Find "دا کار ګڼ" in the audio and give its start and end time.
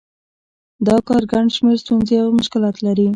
0.87-1.45